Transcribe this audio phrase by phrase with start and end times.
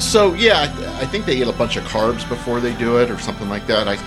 [0.00, 2.98] So yeah, I, th- I think they eat a bunch of carbs before they do
[2.98, 3.86] it, or something like that.
[3.86, 3.98] I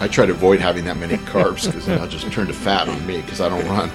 [0.00, 2.88] I try to avoid having that many carbs because then I'll just turn to fat
[2.88, 3.90] on me because I don't run.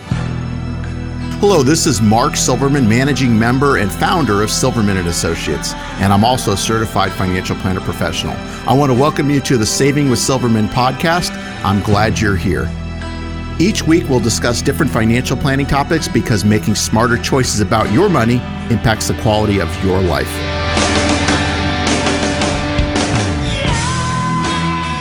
[1.39, 6.23] Hello, this is Mark Silverman, managing member and founder of Silverman and Associates, and I'm
[6.23, 8.35] also a certified financial planner professional.
[8.67, 11.31] I want to welcome you to the Saving with Silverman podcast.
[11.63, 12.69] I'm glad you're here.
[13.57, 18.35] Each week, we'll discuss different financial planning topics because making smarter choices about your money
[18.69, 20.58] impacts the quality of your life.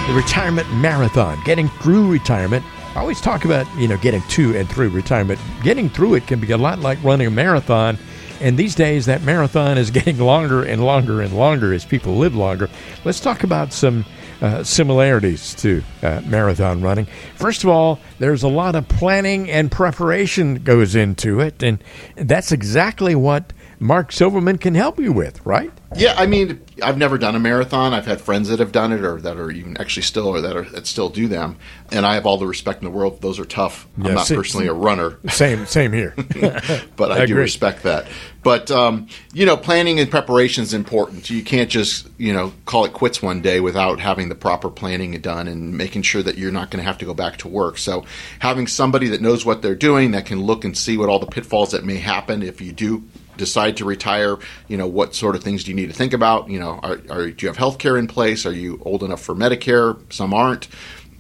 [0.08, 2.64] The retirement marathon, getting through retirement.
[2.96, 5.38] I always talk about, you know, getting to and through retirement.
[5.62, 7.98] Getting through it can be a lot like running a marathon.
[8.40, 12.34] And these days, that marathon is getting longer and longer and longer as people live
[12.34, 12.70] longer.
[13.04, 14.06] Let's talk about some
[14.40, 17.06] uh, similarities to uh, marathon running.
[17.34, 21.84] First of all, there's a lot of planning and preparation goes into it, and
[22.16, 25.70] that's exactly what Mark Silverman can help you with, right?
[25.96, 27.95] Yeah, I mean, I've never done a marathon.
[27.95, 30.56] I've had friends that have done it, or that are even actually still, or that
[30.56, 31.56] are that still do them.
[31.92, 33.22] And I have all the respect in the world.
[33.22, 33.86] Those are tough.
[33.97, 36.14] Yeah, I'm not same- personally a runner, Same, same here.
[36.97, 37.42] but I, I do agree.
[37.42, 38.08] respect that.
[38.42, 41.30] But um, you know, planning and preparation is important.
[41.30, 45.19] You can't just you know call it quits one day without having the proper planning
[45.20, 47.78] done and making sure that you're not going to have to go back to work.
[47.78, 48.05] So
[48.41, 51.27] having somebody that knows what they're doing, that can look and see what all the
[51.27, 53.05] pitfalls that may happen if you do
[53.39, 54.36] decide to retire
[54.69, 56.50] you know what sort of things do you need to think about?
[56.50, 58.45] You know are, are do you have health care in place?
[58.45, 59.98] Are you old enough for medicare?
[60.12, 60.69] Some aren't.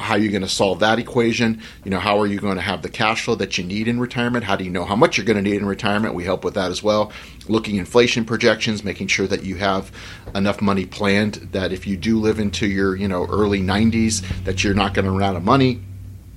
[0.00, 1.60] How are you going to solve that equation?
[1.84, 3.98] You know how are you going to have the cash flow that you need in
[3.98, 4.44] retirement?
[4.44, 6.14] How do you know how much you're going to need in retirement?
[6.14, 7.12] We help with that as well.
[7.48, 9.90] Looking inflation projections making sure that you have
[10.34, 14.62] enough money planned that if you do live into your you know early 90s that
[14.62, 15.80] you're not going to run out of money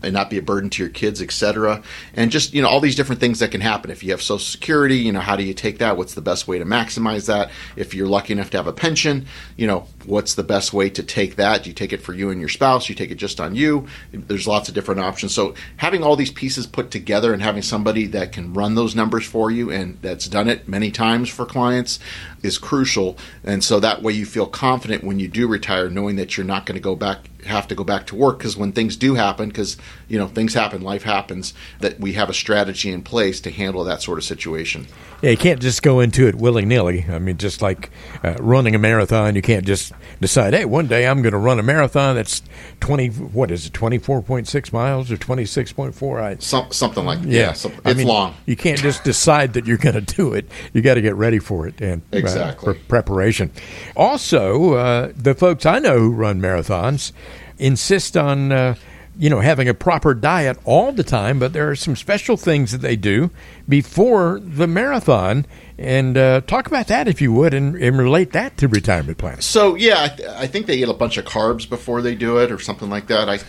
[0.03, 1.81] and not be a burden to your kids, etc.
[2.15, 3.91] And just you know all these different things that can happen.
[3.91, 5.97] If you have Social Security, you know how do you take that?
[5.97, 7.51] What's the best way to maximize that?
[7.75, 9.25] If you're lucky enough to have a pension,
[9.57, 11.63] you know what's the best way to take that?
[11.63, 12.89] Do you take it for you and your spouse?
[12.89, 13.87] You take it just on you?
[14.11, 15.33] There's lots of different options.
[15.33, 19.25] So having all these pieces put together and having somebody that can run those numbers
[19.25, 21.99] for you and that's done it many times for clients
[22.41, 23.17] is crucial.
[23.43, 26.65] And so that way you feel confident when you do retire, knowing that you're not
[26.65, 29.49] going to go back have to go back to work because when things do happen
[29.49, 33.51] because you know things happen life happens that we have a strategy in place to
[33.51, 34.87] handle that sort of situation
[35.21, 37.05] Yeah, you can't just go into it willy nilly.
[37.09, 37.91] I mean, just like
[38.23, 41.59] uh, running a marathon, you can't just decide, hey, one day I'm going to run
[41.59, 42.41] a marathon that's
[42.79, 46.21] 20, what is it, 24.6 miles or 26.4?
[46.21, 49.53] I, Some, something like yeah, yeah, some, it's I mean, long You can't just decide
[49.53, 50.47] that you're going to do it.
[50.73, 52.73] You got to get ready for it and uh, Exactly.
[52.73, 53.51] for preparation.
[53.95, 57.11] Also, uh, the folks I know who run marathons
[57.61, 58.51] insist on.
[58.51, 58.75] Uh,
[59.19, 62.71] you know, having a proper diet all the time, but there are some special things
[62.71, 63.29] that they do
[63.67, 65.45] before the marathon.
[65.77, 69.43] And uh, talk about that if you would, and, and relate that to retirement plans.
[69.45, 72.37] so yeah I, th- I think they eat a bunch of carbs before they do
[72.37, 73.39] it or something like that i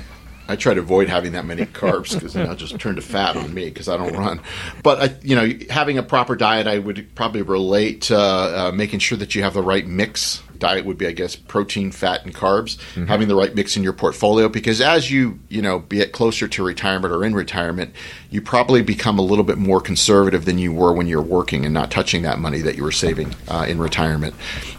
[0.48, 3.36] I try to avoid having that many carbs because then I'll just turn to fat
[3.36, 4.40] on me because I don't run.
[4.82, 8.98] But I, you know, having a proper diet, I would probably relate to uh, making
[8.98, 10.42] sure that you have the right mix.
[10.62, 12.78] Diet would be, I guess, protein, fat, and carbs.
[13.08, 16.62] Having the right mix in your portfolio because as you, you know, get closer to
[16.64, 17.92] retirement or in retirement,
[18.30, 21.74] you probably become a little bit more conservative than you were when you're working and
[21.74, 24.36] not touching that money that you were saving uh, in retirement.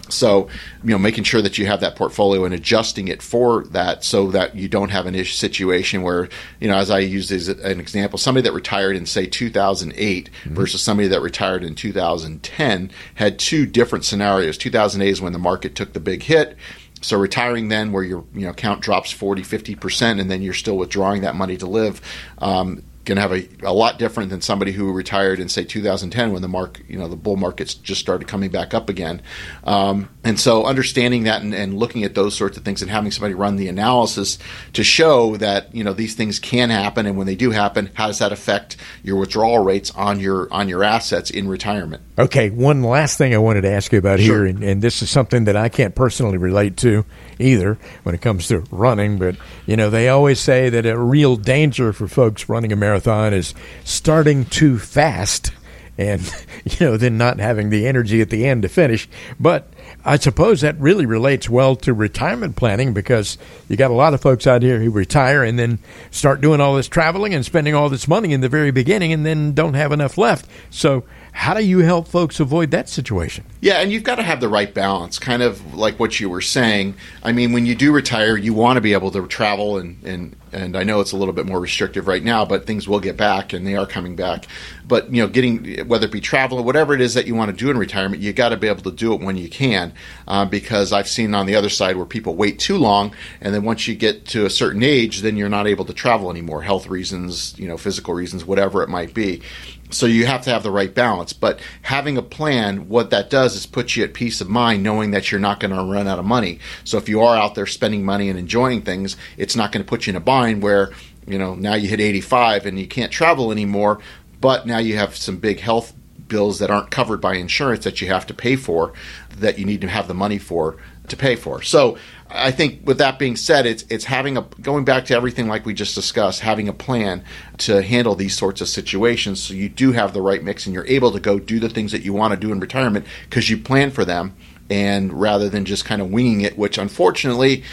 [0.10, 0.50] So,
[0.84, 4.32] you know, making sure that you have that portfolio and adjusting it for that so
[4.32, 6.28] that you don't have an issue situation where,
[6.60, 10.82] you know, as I used as an example, somebody that retired in, say, 2008 versus
[10.82, 14.58] somebody that retired in 2010 had two different scenarios.
[14.58, 16.58] 2008 is when the market took the big hit.
[17.02, 20.78] So retiring then where your you know account drops 40, 50% and then you're still
[20.78, 22.02] withdrawing that money to live,
[22.38, 26.32] um, going to have a, a lot different than somebody who retired in say 2010
[26.32, 29.22] when the mark you know the bull markets just started coming back up again
[29.66, 33.12] um, and so understanding that and, and looking at those sorts of things and having
[33.12, 34.38] somebody run the analysis
[34.72, 38.08] to show that you know these things can happen and when they do happen how
[38.08, 42.84] does that affect your withdrawal rates on your on your assets in retirement Okay, one
[42.84, 44.46] last thing I wanted to ask you about Sure.
[44.46, 47.06] here, and, and this is something that I can't personally relate to
[47.40, 49.36] either when it comes to running, but
[49.66, 52.93] you know, they always say that a real danger for folks running a marathon
[53.34, 53.54] is
[53.84, 55.52] starting too fast
[55.98, 56.22] and
[56.64, 59.10] you know then not having the energy at the end to finish.
[59.40, 59.73] But
[60.06, 63.38] i suppose that really relates well to retirement planning because
[63.68, 65.80] you got a lot of folks out here who retire and then
[66.12, 69.26] start doing all this traveling and spending all this money in the very beginning and
[69.26, 71.04] then don't have enough left so
[71.34, 74.50] how do you help folks avoid that situation Yeah, and you've got to have the
[74.50, 76.96] right balance, kind of like what you were saying.
[77.24, 80.36] I mean, when you do retire, you want to be able to travel and, and
[80.54, 83.18] and I know it's a little bit more restrictive right now, but things will get
[83.18, 84.46] back, and they are coming back.
[84.88, 87.50] But you know, getting whether it be travel or whatever it is that you want
[87.50, 89.83] to do in retirement, you got to be able to do it when you can,
[90.28, 93.64] uh, because I've seen on the other side where people wait too long, and then
[93.64, 96.88] once you get to a certain age, then you're not able to travel anymore, health
[96.88, 99.42] reasons, you know, physical reasons, whatever it might be.
[99.90, 101.34] So you have to have the right balance.
[101.34, 105.12] But having a plan, what that does is put you at peace of mind knowing
[105.12, 106.60] that you're not going to run out of money.
[106.84, 109.90] So if you are out there spending money and enjoying things, it's not going to
[109.90, 110.92] put you in a bind where,
[111.28, 114.00] you know, now you hit 85 and you can't travel anymore,
[114.42, 115.94] but now you have some big health
[116.34, 118.92] bills that aren't covered by insurance that you have to pay for
[119.38, 120.78] that you need to have the money for
[121.08, 121.62] to pay for.
[121.62, 125.48] So I think with that being said, it's it's having a going back to everything
[125.48, 127.24] like we just discussed, having a plan
[127.60, 130.88] to handle these sorts of situations so you do have the right mix and you're
[130.88, 133.58] able to go do the things that you want to do in retirement because you
[133.60, 134.36] plan for them
[134.72, 137.64] and rather than just kind of winging it, which unfortunately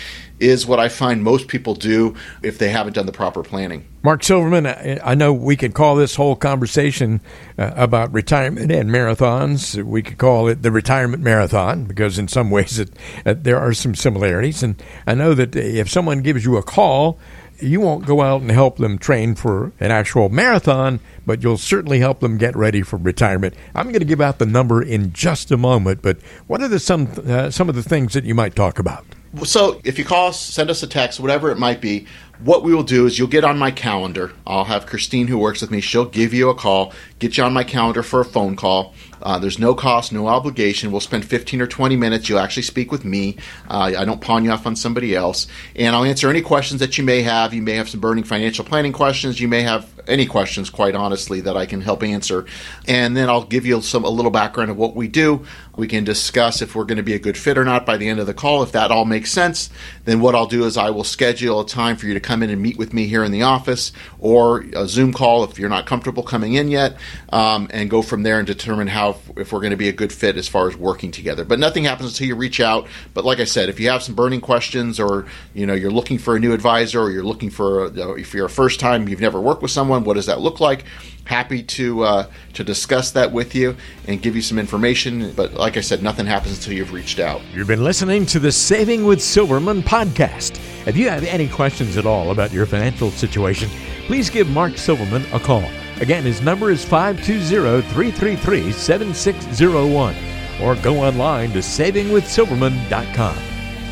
[0.41, 3.87] is what I find most people do if they haven't done the proper planning.
[4.03, 4.67] Mark Silverman,
[5.05, 7.21] I know we could call this whole conversation
[7.59, 9.83] uh, about retirement and marathons.
[9.83, 12.91] We could call it the retirement marathon because, in some ways, it,
[13.27, 14.63] uh, there are some similarities.
[14.63, 17.19] And I know that if someone gives you a call,
[17.63, 21.99] you won't go out and help them train for an actual marathon, but you'll certainly
[21.99, 23.55] help them get ready for retirement.
[23.75, 26.79] I'm going to give out the number in just a moment, but what are the
[26.79, 29.05] some uh, some of the things that you might talk about?
[29.45, 32.07] So if you call us, send us a text, whatever it might be,
[32.43, 34.33] what we will do is you'll get on my calendar.
[34.47, 37.53] I'll have Christine, who works with me, she'll give you a call, get you on
[37.53, 38.95] my calendar for a phone call.
[39.23, 40.91] Uh, there's no cost, no obligation.
[40.91, 42.29] We'll spend 15 or 20 minutes.
[42.29, 43.37] You'll actually speak with me.
[43.69, 45.47] Uh, I don't pawn you off on somebody else.
[45.77, 47.53] And I'll answer any questions that you may have.
[47.53, 49.41] You may have some burning financial planning questions.
[49.41, 52.47] You may have any questions, quite honestly, that I can help answer.
[52.89, 55.45] And then I'll give you some a little background of what we do.
[55.77, 58.09] We can discuss if we're going to be a good fit or not by the
[58.09, 58.63] end of the call.
[58.63, 59.71] If that all makes sense,
[60.05, 62.51] then what I'll do is I will schedule a time for you to come in
[62.51, 63.91] and meet with me here in the office
[64.21, 66.97] or a Zoom call if you're not comfortable coming in yet,
[67.31, 70.13] um, and go from there and determine how if we're going to be a good
[70.13, 71.45] fit as far as working together.
[71.45, 72.87] But nothing happens until you reach out.
[73.15, 76.19] But like I said, if you have some burning questions or you know you're looking
[76.19, 79.21] for a new advisor or you're looking for a, if you're a first time you've
[79.21, 80.85] never worked with someone, what does that look like?
[81.31, 83.77] happy to uh, to discuss that with you
[84.09, 85.33] and give you some information.
[85.33, 87.41] But like I said, nothing happens until you've reached out.
[87.55, 90.59] You've been listening to the Saving with Silverman podcast.
[90.91, 93.71] If you have any questions at all about your financial situation,
[94.07, 95.63] please give Mark Silverman a call.
[96.01, 100.17] Again, his number is 520 333 7601
[100.61, 103.37] or go online to savingwithsilverman.com.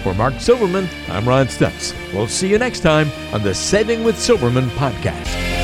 [0.02, 1.94] For Mark Silverman, I'm Ron Stutz.
[2.12, 5.57] We'll see you next time on the Saving with Silverman podcast.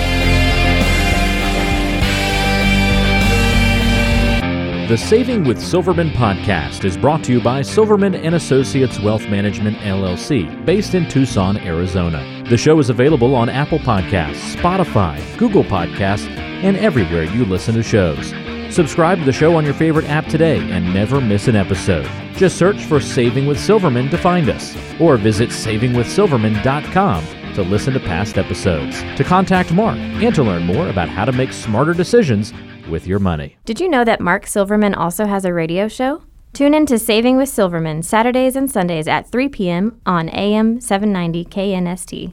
[4.86, 9.78] The Saving with Silverman podcast is brought to you by Silverman and Associates Wealth Management
[9.78, 12.44] LLC, based in Tucson, Arizona.
[12.50, 17.82] The show is available on Apple Podcasts, Spotify, Google Podcasts, and everywhere you listen to
[17.82, 18.34] shows.
[18.68, 22.06] Subscribe to the show on your favorite app today and never miss an episode.
[22.34, 28.00] Just search for Saving with Silverman to find us, or visit savingwithsilverman.com to listen to
[28.00, 32.52] past episodes, to contact Mark, and to learn more about how to make smarter decisions
[32.88, 33.56] with your money.
[33.64, 36.22] Did you know that Mark Silverman also has a radio show?
[36.52, 40.00] Tune in to Saving with Silverman Saturdays and Sundays at 3 p.m.
[40.06, 42.32] on AM 790 KNST.